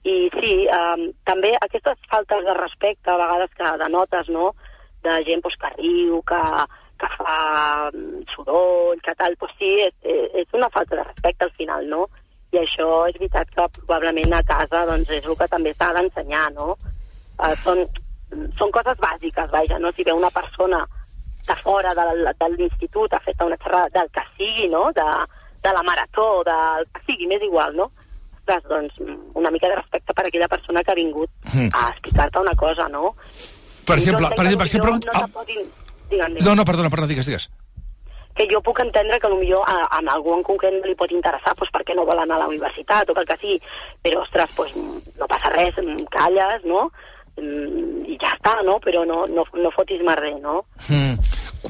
I 0.09 0.17
sí, 0.35 0.53
um, 0.73 1.09
també 1.29 1.53
aquestes 1.59 1.99
faltes 2.11 2.44
de 2.47 2.55
respecte, 2.59 3.11
a 3.11 3.19
vegades 3.20 3.55
que 3.59 3.73
denotes, 3.82 4.29
no?, 4.35 4.53
de 5.03 5.17
gent 5.26 5.43
pues, 5.44 5.55
que 5.62 5.70
riu, 5.76 6.20
que, 6.26 6.41
que 6.99 7.11
fa 7.17 7.37
soroll, 8.35 9.00
que 9.05 9.15
tal, 9.15 9.37
pues 9.38 9.53
sí, 9.59 9.70
és, 9.87 9.94
és 10.43 10.56
una 10.59 10.70
falta 10.75 10.97
de 10.97 11.05
respecte 11.05 11.47
al 11.47 11.55
final, 11.59 11.87
no? 11.91 12.06
I 12.53 12.62
això 12.62 12.88
és 13.11 13.19
veritat 13.20 13.50
que 13.55 13.67
probablement 13.76 14.35
a 14.35 14.44
casa 14.49 14.85
doncs, 14.88 15.11
és 15.12 15.26
el 15.26 15.37
que 15.38 15.49
també 15.53 15.75
s'ha 15.75 15.93
d'ensenyar, 15.97 16.47
no? 16.56 16.75
Uh, 17.38 17.55
són, 17.62 17.85
són 18.59 18.73
coses 18.75 18.99
bàsiques, 19.03 19.50
vaja, 19.53 19.79
no? 19.79 19.93
Si 19.94 20.06
ve 20.06 20.17
una 20.17 20.32
persona 20.35 20.82
de 21.49 21.56
fora 21.62 21.94
de, 21.94 22.06
de 22.41 22.49
l'institut 22.55 23.15
ha 23.15 23.20
fet 23.25 23.44
una 23.44 23.59
xerrada 23.62 23.93
del 23.94 24.11
que 24.15 24.25
sigui, 24.37 24.69
no? 24.73 24.88
De, 24.97 25.06
de 25.62 25.72
la 25.75 25.82
marató, 25.82 26.43
del 26.46 26.88
que 26.94 27.05
sigui, 27.06 27.28
m'és 27.31 27.44
igual, 27.46 27.76
no? 27.76 27.90
Ostres, 28.38 28.64
doncs, 28.70 29.00
una 29.37 29.50
mica 29.50 29.69
de 29.69 29.76
respecte 29.76 30.14
per 30.14 30.26
aquella 30.26 30.49
persona 30.49 30.82
que 30.82 30.93
ha 30.93 30.99
vingut 30.99 31.31
mm. 31.52 31.70
a 31.75 31.88
explicar-te 31.93 32.40
una 32.40 32.55
cosa, 32.56 32.88
no? 32.88 33.14
Per 33.84 33.96
exemple, 33.99 34.28
per, 34.37 34.46
exemple... 34.46 34.99
No, 35.05 35.20
no, 35.20 35.28
podin... 35.32 35.64
digue'm, 36.10 36.37
digue'm. 36.37 36.44
no, 36.44 36.55
no, 36.60 36.69
perdona, 36.69 36.90
perdona, 36.93 37.12
digues, 37.14 37.26
digues 37.26 37.50
que 38.38 38.46
jo 38.46 38.60
puc 38.62 38.78
entendre 38.84 39.19
que 39.19 39.28
potser 39.32 39.58
a, 39.66 39.76
a 39.90 40.00
algú 40.14 40.37
en 40.37 40.44
concret 40.46 40.76
no 40.76 40.87
li 40.87 40.94
pot 40.99 41.10
interessar 41.10 41.56
doncs, 41.58 41.72
perquè 41.75 41.96
no 41.99 42.06
vol 42.06 42.20
anar 42.22 42.37
a 42.38 42.44
la 42.44 42.50
universitat 42.52 43.10
o 43.10 43.16
pel 43.16 43.26
que 43.26 43.37
sigui, 43.40 43.58
però, 44.05 44.22
ostres, 44.22 44.55
doncs, 44.55 45.08
no 45.19 45.26
passa 45.26 45.50
res, 45.56 45.81
calles, 46.14 46.62
no? 46.70 46.87
Mm, 47.38 48.05
I 48.06 48.19
ja 48.22 48.31
està, 48.37 48.55
no? 48.66 48.79
Però 48.84 49.03
no, 49.08 49.24
no, 49.34 49.44
no 49.58 49.74
fotis 49.74 50.05
merder, 50.06 50.36
no? 50.44 50.62
Mm. 50.86 51.19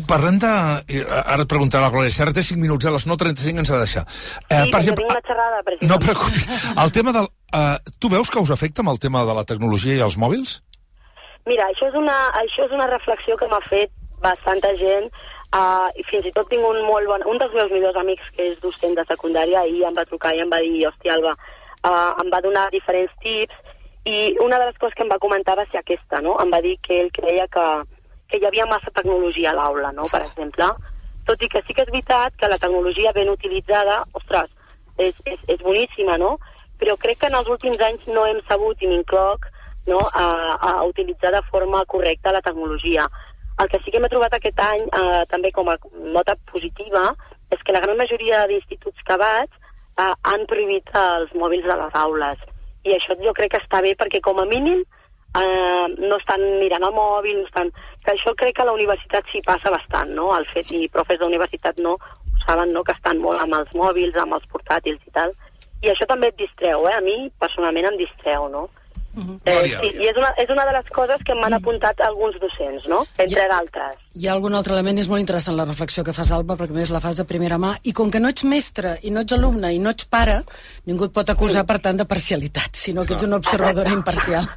Parlem 0.09 0.39
de... 0.43 0.53
Eh, 0.93 1.05
ara 1.07 1.45
et 1.45 1.51
preguntarà 1.51 1.87
la 1.87 1.93
Glòria, 1.95 2.13
si 2.13 2.23
ara 2.25 2.35
té 2.37 2.45
5 2.45 2.61
minuts, 2.61 2.87
a 2.87 2.95
les 2.95 3.07
9.35 3.09 3.65
ens 3.65 3.73
ha 3.73 3.79
de 3.79 3.87
deixar. 3.87 4.05
Eh, 4.05 4.63
sí, 4.65 4.71
per 4.73 4.81
exemple, 4.83 5.07
una 5.09 5.25
xerrada, 5.27 5.63
precisament. 5.67 5.93
No 5.93 6.01
preocupis. 6.05 6.49
El 6.85 6.93
tema 6.97 7.15
del... 7.17 7.31
Eh, 7.57 7.95
tu 7.99 8.13
veus 8.13 8.31
que 8.31 8.43
us 8.45 8.53
afecta 8.55 8.85
amb 8.85 8.93
el 8.95 9.01
tema 9.03 9.25
de 9.29 9.37
la 9.39 9.47
tecnologia 9.49 9.97
i 9.97 10.05
els 10.05 10.19
mòbils? 10.21 10.59
Mira, 11.49 11.71
això 11.73 11.89
és 11.89 11.97
una, 11.97 12.19
això 12.43 12.69
és 12.69 12.77
una 12.77 12.91
reflexió 12.91 13.39
que 13.41 13.49
m'ha 13.49 13.65
fet 13.71 13.95
bastanta 14.21 14.75
gent 14.77 15.09
Uh, 15.49 15.89
i 15.97 16.03
fins 16.05 16.27
i 16.29 16.31
tot 16.37 16.51
tinc 16.53 16.61
un 16.61 16.83
molt 16.85 17.09
bon... 17.09 17.23
Un 17.33 17.39
dels 17.41 17.55
meus 17.57 17.71
millors 17.73 17.97
amics, 17.97 18.27
que 18.37 18.51
és 18.51 18.59
docent 18.61 18.93
de 18.99 19.05
secundària, 19.09 19.63
ahir 19.63 19.87
em 19.89 19.95
va 19.97 20.05
trucar 20.05 20.35
i 20.37 20.43
em 20.45 20.51
va 20.53 20.59
dir, 20.61 20.83
hòstia, 20.85 21.15
Alba, 21.15 21.33
uh, 21.89 22.11
em 22.21 22.29
va 22.35 22.43
donar 22.45 22.67
diferents 22.75 23.15
tips 23.25 23.57
i 24.05 24.37
una 24.45 24.59
de 24.61 24.67
les 24.69 24.77
coses 24.77 24.97
que 24.97 25.07
em 25.07 25.13
va 25.13 25.21
comentar 25.23 25.57
va 25.57 25.65
ser 25.71 25.81
aquesta, 25.81 26.21
no? 26.25 26.37
Em 26.43 26.53
va 26.53 26.61
dir 26.65 26.75
que 26.85 27.01
ell 27.01 27.09
creia 27.17 27.49
que, 27.49 27.65
que 28.29 28.39
hi 28.39 28.47
havia 28.47 28.67
massa 28.67 28.93
tecnologia 28.95 29.51
a 29.51 29.57
l'aula, 29.57 29.93
no?, 29.97 30.09
per 30.13 30.23
exemple. 30.25 30.69
Tot 31.29 31.43
i 31.45 31.49
que 31.53 31.63
sí 31.67 31.75
que 31.77 31.85
és 31.85 31.93
veritat 31.93 32.37
que 32.41 32.49
la 32.49 32.59
tecnologia 32.61 33.13
ben 33.17 33.31
utilitzada, 33.33 34.03
ostres, 34.21 34.51
és, 34.97 35.15
és, 35.25 35.41
és 35.55 35.63
boníssima, 35.65 36.17
no? 36.21 36.37
Però 36.81 36.97
crec 37.01 37.23
que 37.23 37.31
en 37.31 37.39
els 37.39 37.49
últims 37.53 37.81
anys 37.85 38.05
no 38.09 38.27
hem 38.27 38.43
sabut, 38.49 38.81
i 38.83 38.91
m'incloc, 38.91 39.49
no, 39.89 40.03
a, 40.13 40.27
a 40.71 40.75
utilitzar 40.89 41.33
de 41.35 41.43
forma 41.51 41.85
correcta 41.87 42.35
la 42.35 42.45
tecnologia. 42.45 43.09
El 43.59 43.71
que 43.73 43.81
sí 43.83 43.91
que 43.91 44.01
m'he 44.01 44.11
trobat 44.13 44.37
aquest 44.37 44.61
any, 44.63 44.85
eh, 44.87 45.25
també 45.33 45.51
com 45.53 45.69
a 45.73 45.79
nota 46.15 46.37
positiva, 46.53 47.09
és 47.51 47.65
que 47.65 47.75
la 47.75 47.83
gran 47.85 47.99
majoria 47.99 48.45
d'instituts 48.47 49.03
que 49.09 49.17
vaig 49.19 49.49
eh, 49.49 50.13
han 50.31 50.47
prohibit 50.51 50.93
els 51.01 51.35
mòbils 51.35 51.67
a 51.69 51.81
les 51.83 51.99
aules 52.05 52.47
i 52.89 52.95
això 52.95 53.17
jo 53.23 53.35
crec 53.37 53.55
que 53.55 53.61
està 53.63 53.81
bé 53.85 53.95
perquè 53.99 54.21
com 54.25 54.39
a 54.41 54.47
mínim 54.49 54.85
eh, 55.37 55.87
no 55.99 56.17
estan 56.17 56.45
mirant 56.63 56.87
el 56.89 56.95
mòbil, 56.97 57.43
no 57.43 57.47
estan... 57.49 57.73
que 58.05 58.15
això 58.15 58.33
crec 58.39 58.57
que 58.57 58.63
a 58.65 58.69
la 58.69 58.77
universitat 58.77 59.27
s'hi 59.29 59.43
passa 59.45 59.73
bastant, 59.75 60.15
no? 60.17 60.31
El 60.37 60.47
fet, 60.55 60.71
i 60.73 60.89
profes 60.89 61.21
d'universitat 61.21 61.81
no, 61.85 61.97
ho 61.99 62.43
saben, 62.47 62.73
no?, 62.73 62.85
que 62.85 62.97
estan 62.97 63.21
molt 63.21 63.41
amb 63.43 63.59
els 63.59 63.75
mòbils, 63.77 64.17
amb 64.17 64.39
els 64.39 64.49
portàtils 64.53 65.03
i 65.05 65.13
tal, 65.13 65.35
i 65.85 65.93
això 65.93 66.09
també 66.11 66.33
et 66.33 66.41
distreu, 66.41 66.89
eh? 66.89 66.97
A 66.97 67.05
mi, 67.05 67.17
personalment, 67.39 67.93
em 67.93 67.99
distreu, 68.01 68.49
no? 68.53 68.69
eh, 69.45 69.65
sí, 69.81 69.89
I 69.99 70.09
és 70.11 70.19
una, 70.19 70.33
és 70.39 70.51
una 70.51 70.65
de 70.69 70.75
les 70.77 70.91
coses 70.95 71.23
que 71.27 71.35
m'han 71.35 71.57
apuntat 71.57 72.01
alguns 72.07 72.39
docents, 72.43 72.87
no? 72.91 73.05
Entre 73.19 73.47
d'altres. 73.51 73.97
Hi 74.19 74.27
ha 74.27 74.33
algun 74.35 74.57
altre 74.59 74.75
element, 74.75 74.97
és 74.99 75.07
molt 75.07 75.23
interessant 75.23 75.55
la 75.55 75.65
reflexió 75.69 76.03
que 76.03 76.11
fas, 76.17 76.33
Alba, 76.35 76.57
perquè 76.59 76.75
més 76.75 76.91
la 76.91 76.99
fas 76.99 77.21
de 77.21 77.25
primera 77.29 77.55
mà, 77.63 77.77
i 77.87 77.93
com 77.95 78.09
que 78.11 78.19
no 78.19 78.33
ets 78.33 78.43
mestre, 78.51 78.97
i 79.07 79.13
no 79.15 79.23
ets 79.23 79.37
alumne, 79.37 79.71
i 79.71 79.79
no 79.79 79.93
ets 79.95 80.09
pare, 80.11 80.41
ningú 80.91 81.07
et 81.07 81.15
pot 81.15 81.31
acusar, 81.31 81.63
per 81.69 81.77
tant, 81.85 82.01
de 82.01 82.07
parcialitat, 82.09 82.75
sinó 82.81 83.05
que 83.07 83.15
ets 83.15 83.29
una 83.29 83.39
observadora 83.39 83.95
imparcial. 83.95 84.51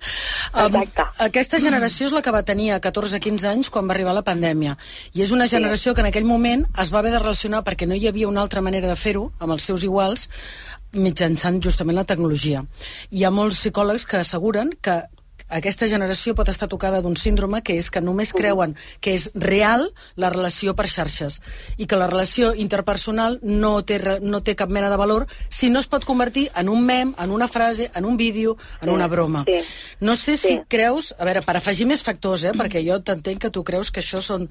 Exacte. 0.65 1.06
aquesta 1.27 1.62
generació 1.62 2.10
és 2.10 2.18
la 2.18 2.24
que 2.25 2.34
va 2.34 2.41
tenir 2.48 2.72
a 2.74 2.82
14-15 2.82 3.51
anys 3.51 3.70
quan 3.70 3.86
va 3.86 3.94
arribar 3.94 4.18
la 4.18 4.25
pandèmia, 4.25 4.74
i 5.13 5.22
és 5.22 5.30
una 5.30 5.46
generació 5.46 5.94
que 5.94 6.01
en 6.01 6.10
aquell 6.10 6.25
moment 6.25 6.65
es 6.82 6.89
va 6.89 7.03
haver 7.06 7.13
de 7.13 7.22
relacionar, 7.22 7.62
perquè 7.68 7.86
no 7.86 7.94
hi 7.94 8.10
havia 8.10 8.34
una 8.34 8.41
altra 8.41 8.65
manera 8.65 8.89
de 8.89 8.98
fer-ho, 8.98 9.30
amb 9.38 9.60
els 9.60 9.70
seus 9.70 9.86
iguals, 9.86 10.25
mitjançant 10.98 11.62
justament 11.62 12.01
la 12.01 12.10
tecnologia. 12.10 12.65
Hi 13.13 13.24
ha 13.24 13.32
molts 13.32 13.62
psicòlegs 13.62 14.10
que 14.10 14.25
asseguren 14.25 14.74
que 14.82 15.03
aquesta 15.51 15.88
generació 15.91 16.34
pot 16.38 16.50
estar 16.50 16.67
tocada 16.72 17.01
d'un 17.03 17.15
síndrome 17.20 17.62
que 17.62 17.75
és 17.77 17.89
que 17.91 18.01
només 18.01 18.31
creuen 18.34 18.75
que 19.03 19.13
és 19.17 19.29
real 19.36 19.89
la 20.15 20.29
relació 20.31 20.74
per 20.75 20.88
xarxes 20.88 21.41
i 21.77 21.86
que 21.86 22.00
la 22.00 22.08
relació 22.08 22.53
interpersonal 22.55 23.39
no 23.43 23.74
té, 23.84 24.00
no 24.22 24.41
té 24.41 24.55
cap 24.55 24.70
mena 24.72 24.89
de 24.89 24.98
valor 25.01 25.27
si 25.50 25.70
no 25.70 25.79
es 25.84 25.88
pot 25.91 26.05
convertir 26.08 26.50
en 26.55 26.70
un 26.70 26.86
mem, 26.86 27.13
en 27.20 27.31
una 27.31 27.48
frase, 27.51 27.91
en 27.96 28.05
un 28.05 28.17
vídeo, 28.17 28.58
en 28.81 28.89
Sí, 28.89 28.96
una 28.96 29.08
broma. 29.08 29.43
sí. 29.48 29.60
No 30.00 30.15
sé 30.15 30.38
si 30.38 30.48
Sí. 30.55 30.62
creus... 30.67 31.13
A 31.20 31.25
veure, 31.25 31.41
per 31.46 31.58
afegir 31.58 31.86
més 31.86 32.01
factors, 32.01 32.43
eh, 32.46 32.51
perquè 32.58 32.81
jo 32.88 33.01
t'entenc 33.03 33.38
que 33.41 33.50
tu 33.51 33.63
creus 33.63 33.91
que 33.91 34.00
això 34.01 34.22
són 34.22 34.50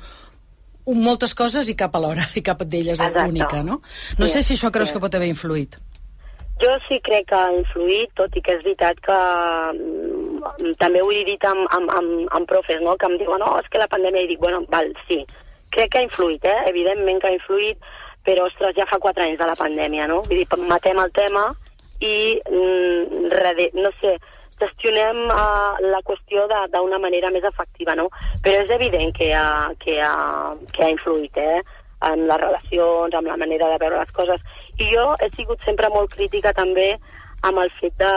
un, 0.85 1.02
moltes 1.02 1.35
coses 1.35 1.69
i 1.69 1.75
cap 1.75 1.95
alhora, 1.97 2.28
i 2.35 2.42
cap 2.42 2.62
d'elles 2.64 3.00
única, 3.26 3.62
no? 3.64 3.80
No 4.19 4.26
Sí, 4.26 4.33
sé 4.33 4.42
si 4.42 4.54
això 4.54 4.71
creus 4.71 4.88
sí. 4.88 4.95
que 4.95 5.00
pot 5.00 5.14
haver 5.14 5.28
influït. 5.28 5.76
Jo 6.61 6.75
sí 6.87 6.99
crec 7.00 7.29
que 7.31 7.37
ha 7.38 7.52
influït, 7.57 8.11
tot 8.19 8.35
i 8.37 8.43
que 8.45 8.57
és 8.59 8.64
veritat 8.64 8.99
que 9.07 9.19
mm, 9.76 10.75
també 10.83 11.00
ho 11.00 11.12
he 11.14 11.23
dit 11.25 11.47
amb, 11.49 11.64
amb, 11.76 11.93
amb, 11.97 12.26
amb 12.37 12.50
profes, 12.50 12.83
no?, 12.85 12.97
que 13.00 13.09
em 13.09 13.17
diuen, 13.21 13.40
no, 13.40 13.55
és 13.62 13.71
que 13.73 13.81
la 13.81 13.88
pandèmia, 13.93 14.26
i 14.26 14.33
dic, 14.35 14.43
bueno, 14.43 14.61
val, 14.73 14.93
sí, 15.09 15.23
crec 15.73 15.95
que 15.95 16.02
ha 16.02 16.09
influït, 16.09 16.45
eh?, 16.45 16.59
evidentment 16.69 17.23
que 17.23 17.31
ha 17.31 17.38
influït, 17.38 17.88
però, 18.29 18.45
ostres, 18.50 18.76
ja 18.76 18.85
fa 18.90 19.00
quatre 19.00 19.25
anys 19.25 19.40
de 19.40 19.49
la 19.49 19.57
pandèmia, 19.57 20.11
no? 20.11 20.21
Vull 20.29 20.43
dir, 20.43 20.61
matem 20.69 21.00
el 21.00 21.14
tema 21.17 21.47
i, 22.05 22.37
mm, 22.50 23.33
no 23.81 23.95
sé, 24.02 24.19
gestionem 24.61 25.23
uh, 25.33 25.81
la 25.81 26.00
qüestió 26.05 26.45
d'una 26.50 26.99
manera 27.00 27.31
més 27.33 27.45
efectiva, 27.49 27.97
no? 27.97 28.11
Però 28.45 28.61
és 28.64 28.73
evident 28.76 29.14
que 29.17 29.33
ha, 29.33 29.71
que 29.81 29.97
ha, 30.05 30.17
que 30.75 30.85
ha 30.85 30.90
influït, 30.93 31.40
eh?, 31.40 31.61
en 32.09 32.26
les 32.28 32.40
relacions, 32.40 33.14
amb 33.14 33.28
la 33.28 33.37
manera 33.37 33.69
de 33.73 33.78
veure 33.83 33.99
les 34.00 34.12
coses. 34.16 34.40
I 34.78 34.90
jo 34.95 35.07
he 35.21 35.28
sigut 35.37 35.61
sempre 35.66 35.90
molt 35.92 36.12
crítica 36.14 36.52
també 36.57 36.95
amb 37.42 37.59
el 37.64 37.73
fet 37.80 37.97
de 38.00 38.14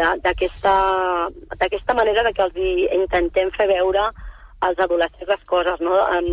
d'aquesta 0.00 1.94
manera 1.94 2.22
de 2.24 2.32
que 2.32 2.44
els 2.46 2.56
intentem 2.56 3.50
fer 3.56 3.66
veure 3.68 4.04
als 4.60 4.78
adolescents 4.78 5.28
les 5.28 5.44
coses, 5.48 5.80
no? 5.80 5.98
En, 6.16 6.24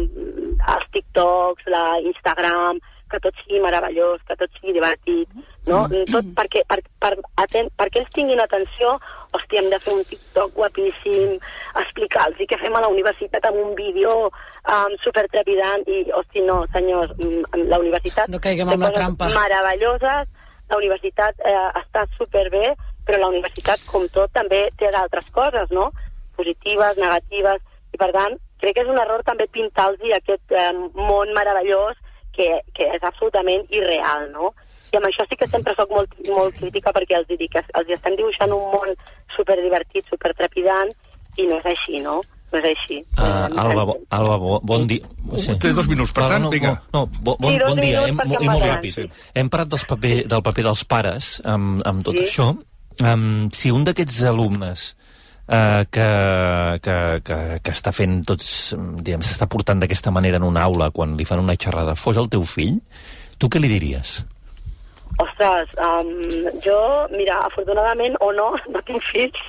els 0.76 0.88
TikToks, 0.94 1.68
la 1.74 2.00
Instagram, 2.04 2.80
que 3.12 3.20
tot 3.24 3.36
sigui 3.42 3.60
meravellós, 3.64 4.24
que 4.28 4.36
tot 4.40 4.52
sigui 4.60 4.76
divertit, 4.76 5.30
no? 5.68 5.84
Tot 6.12 6.30
perquè, 6.38 6.64
per, 6.70 6.80
per, 7.04 7.14
aten, 7.44 7.70
perquè 7.80 8.02
ells 8.02 8.14
tinguin 8.16 8.42
atenció, 8.44 8.96
hòstia, 9.36 9.62
hem 9.62 9.70
de 9.74 9.80
fer 9.84 9.94
un 9.94 10.04
TikTok 10.08 10.56
guapíssim, 10.56 11.36
explicar-los 11.84 12.42
què 12.50 12.60
fem 12.62 12.76
a 12.78 12.84
la 12.86 12.92
universitat 12.94 13.46
amb 13.50 13.60
un 13.62 13.76
vídeo 13.78 14.14
um, 14.30 14.98
supertrepidant 15.04 15.86
i, 15.92 16.06
hòstia, 16.16 16.46
no, 16.48 16.62
senyors, 16.74 17.14
mm, 17.20 17.68
la 17.68 17.82
universitat... 17.84 18.32
No 18.32 18.42
caiguem 18.44 18.74
en 18.76 18.86
la 18.88 18.92
trampa. 18.96 19.30
meravelloses, 19.36 20.28
la 20.68 20.80
universitat 20.80 21.48
eh, 21.48 21.56
està 21.80 22.04
superbé, 22.18 22.74
però 23.08 23.22
la 23.22 23.32
universitat, 23.32 23.84
com 23.88 24.08
tot, 24.12 24.34
també 24.36 24.66
té 24.80 24.92
d'altres 24.92 25.30
coses, 25.36 25.72
no? 25.72 25.92
Positives, 26.36 27.00
negatives, 27.00 27.64
i 27.96 28.00
per 28.00 28.12
tant, 28.16 28.36
crec 28.62 28.76
que 28.76 28.84
és 28.84 28.92
un 28.92 29.00
error 29.00 29.24
també 29.26 29.48
pintar-los 29.54 30.04
aquest 30.18 30.52
eh, 30.52 30.72
món 30.98 31.32
meravellós 31.36 31.96
que, 32.36 32.50
que 32.76 32.90
és 32.98 33.04
absolutament 33.08 33.66
irreal, 33.74 34.28
no? 34.34 34.52
I 34.98 35.00
amb 35.00 35.06
això 35.12 35.26
sí 35.30 35.36
que 35.38 35.46
sempre 35.48 35.76
sóc 35.78 35.92
molt, 35.94 36.10
molt 36.34 36.56
crítica 36.58 36.90
perquè 36.96 37.20
els 37.20 37.28
dic 37.30 37.52
que 37.54 37.62
els 37.78 37.90
estem 37.94 38.16
dibuixant 38.18 38.50
un 38.56 38.64
món 38.74 38.90
superdivertit, 39.36 40.08
supertrepidant, 40.10 40.90
i 41.38 41.46
no 41.46 41.60
és 41.62 41.68
així, 41.70 42.00
no? 42.02 42.16
No 42.52 42.60
és 42.62 42.66
així. 42.72 42.98
Uh, 43.20 43.28
Eh, 43.52 43.60
Alba, 43.62 43.84
bo, 43.86 43.96
Alba 44.18 44.38
bo, 44.42 44.60
bon 44.64 44.88
dia. 44.88 45.06
Té 45.62 45.74
dos 45.76 45.88
minuts, 45.92 46.14
per 46.16 46.26
tant, 46.32 46.42
no, 46.48 46.50
vinga. 46.50 46.72
No, 46.96 47.04
no, 47.06 47.20
bo, 47.22 47.36
bon, 47.40 47.52
Sí, 47.54 47.60
dos 47.60 47.70
bon 47.76 47.82
dia, 47.84 48.06
hem, 48.08 48.20
em 48.26 48.32
i 48.42 48.48
molt 48.50 48.64
ràpid. 48.64 48.96
sí. 48.96 49.06
Hem 49.36 49.50
parlat 49.54 49.70
dels 49.76 49.86
paper, 49.86 50.16
del 50.32 50.42
paper 50.48 50.64
dels 50.64 50.84
pares 50.86 51.28
amb, 51.46 51.84
amb 51.86 52.04
tot 52.08 52.16
Sí. 52.18 52.24
això. 52.26 52.48
Um, 53.04 53.50
si 53.54 53.70
un 53.70 53.84
d'aquests 53.86 54.24
alumnes 54.26 54.96
uh, 55.50 55.84
que, 55.92 56.08
que, 56.82 56.98
que, 57.24 57.38
que 57.62 57.72
està 57.76 57.92
fent 57.94 58.24
tots, 58.26 58.74
diguem, 59.04 59.22
s'està 59.22 59.46
portant 59.48 59.80
d'aquesta 59.84 60.10
manera 60.10 60.38
en 60.42 60.44
una 60.48 60.64
aula 60.64 60.90
quan 60.90 61.14
li 61.20 61.26
fan 61.26 61.40
una 61.44 61.54
xerrada, 61.60 61.94
fos 61.96 62.18
el 62.18 62.30
teu 62.30 62.42
fill, 62.44 62.80
tu 63.38 63.50
què 63.50 63.60
li 63.62 63.68
diries? 63.70 64.24
Ostres, 65.18 65.70
um, 65.82 66.10
jo, 66.62 66.80
mira, 67.16 67.40
afortunadament 67.48 68.16
o 68.22 68.32
no, 68.32 68.52
no 68.74 68.82
tinc 68.86 69.02
fills, 69.02 69.40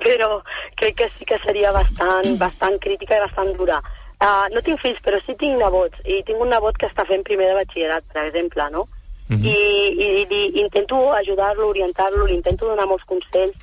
però 0.00 0.38
crec 0.80 0.96
que 1.02 1.08
sí 1.16 1.28
que 1.28 1.38
seria 1.44 1.72
bastant, 1.76 2.38
bastant 2.40 2.78
crítica 2.80 3.18
i 3.18 3.24
bastant 3.26 3.52
dura. 3.58 3.82
Uh, 4.18 4.48
no 4.50 4.62
tinc 4.66 4.80
fills, 4.82 4.98
però 5.04 5.20
sí 5.22 5.36
tinc 5.38 5.60
nebots, 5.60 6.00
i 6.08 6.22
tinc 6.26 6.40
un 6.42 6.48
nebot 6.50 6.78
que 6.80 6.88
està 6.88 7.04
fent 7.06 7.26
primer 7.28 7.52
de 7.52 7.58
batxillerat, 7.60 8.08
per 8.14 8.24
exemple, 8.30 8.70
no? 8.72 8.86
Mhm. 9.28 9.44
I, 9.44 9.58
i, 10.00 10.26
i 10.32 10.60
intento 10.62 11.12
ajudar-lo, 11.12 11.68
orientar-lo, 11.68 12.24
li 12.24 12.34
intento 12.34 12.66
donar 12.66 12.88
molts 12.88 13.04
consells. 13.04 13.56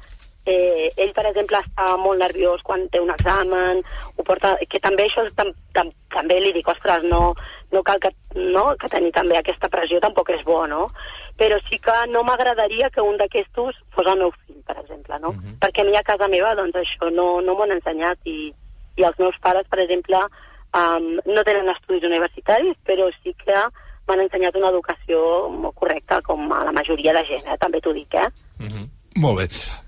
Eh, 0.45 0.91
ell, 1.01 1.11
per 1.17 1.25
exemple, 1.25 1.57
està 1.57 1.95
molt 1.97 2.21
nerviós 2.21 2.61
quan 2.61 2.83
té 2.93 2.99
un 3.01 3.09
examen, 3.09 3.79
ho 4.15 4.25
porta, 4.27 4.53
que 4.69 4.79
també 4.79 5.07
això 5.07 5.23
tam, 5.37 5.49
tam, 5.73 5.89
també 6.13 6.37
li 6.39 6.51
dic, 6.53 6.67
ostres, 6.69 7.05
no, 7.09 7.33
no 7.73 7.81
cal 7.83 7.99
que, 8.03 8.11
no, 8.37 8.65
que 8.77 8.89
tenir 8.93 9.09
també 9.15 9.39
aquesta 9.39 9.71
pressió 9.73 9.99
tampoc 10.03 10.29
és 10.35 10.43
bo, 10.45 10.61
no? 10.69 10.85
Però 11.39 11.57
sí 11.65 11.79
que 11.83 11.95
no 12.11 12.21
m'agradaria 12.23 12.91
que 12.93 13.01
un 13.01 13.17
d'aquestos 13.17 13.79
fos 13.95 14.11
el 14.11 14.19
meu 14.21 14.31
fill, 14.45 14.61
per 14.67 14.77
exemple, 14.83 15.17
no? 15.23 15.33
Perquè 15.63 15.81
a 15.81 15.89
mi 15.89 15.97
a 15.97 16.03
casa 16.05 16.29
meva, 16.31 16.53
doncs 16.55 16.77
això 16.79 17.09
no, 17.09 17.41
no 17.41 17.55
m'ho 17.55 17.65
han 17.65 17.75
ensenyat 17.79 18.21
i, 18.29 18.53
i 19.01 19.03
els 19.03 19.17
meus 19.19 19.35
pares, 19.41 19.65
per 19.67 19.81
exemple, 19.81 20.21
um, 20.77 21.09
no 21.25 21.43
tenen 21.43 21.73
estudis 21.73 22.05
universitaris, 22.05 22.77
però 22.85 23.09
sí 23.23 23.33
que 23.41 23.57
m'han 24.07 24.21
ensenyat 24.27 24.55
una 24.61 24.69
educació 24.69 25.49
molt 25.49 25.75
correcta, 25.75 26.21
com 26.21 26.45
a 26.53 26.63
la 26.69 26.71
majoria 26.75 27.17
de 27.17 27.25
gent, 27.31 27.49
eh? 27.49 27.57
també 27.57 27.81
t'ho 27.81 27.93
dic, 27.97 28.13
eh? 28.13 28.29
Molt 29.15 29.37
bé. 29.39 29.45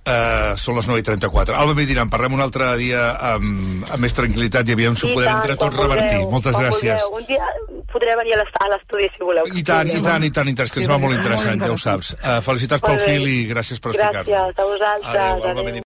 Uh, 0.08 0.54
són 0.56 0.78
les 0.78 0.86
9 0.88 1.02
i 1.02 1.04
34. 1.04 1.56
Alba 1.60 1.74
Mediran, 1.76 2.08
parlem 2.10 2.38
un 2.38 2.42
altre 2.46 2.70
dia 2.80 3.10
amb, 3.34 3.84
amb 3.92 4.00
més 4.00 4.14
tranquil·litat 4.16 4.70
i 4.70 4.76
aviam 4.78 4.96
si 4.96 5.04
ho 5.04 5.12
podem 5.14 5.28
tant, 5.28 5.42
entre 5.44 5.58
tots 5.60 5.76
revertir. 5.76 6.22
vulgueu, 6.22 6.32
Moltes 6.32 6.56
gràcies. 6.56 7.02
vulgueu. 7.04 7.18
Un 7.20 7.26
dia 7.28 7.50
podré 7.92 8.16
venir 8.16 8.38
a 8.38 8.38
l'est- 8.40 8.56
a 8.64 8.70
l'estudi, 8.72 9.10
si 9.18 9.24
voleu. 9.24 9.44
I 9.52 9.64
tant, 9.68 9.90
i 9.92 10.00
tant, 10.02 10.24
i 10.24 10.32
tant, 10.32 10.48
i 10.48 10.56
tant, 10.56 10.72
que 10.72 10.80
ens 10.80 10.88
Sí, 10.88 10.92
va 10.94 10.98
molt 10.98 11.12
és 11.12 11.18
molt 11.18 11.26
interessant, 11.26 11.62
ja 11.68 11.72
ho 11.74 11.78
saps. 11.78 12.14
Uh, 12.24 12.40
felicitats 12.42 12.82
pel 12.88 13.00
fil 13.04 13.28
i 13.28 13.38
gràcies 13.52 13.80
per 13.84 13.92
explicar-nos. 13.92 14.32
Gràcies 14.32 14.64
a 14.64 14.72
vosaltres. 14.72 15.12
Adéu, 15.12 15.44
Alba. 15.44 15.64
Mediran. 15.64 15.84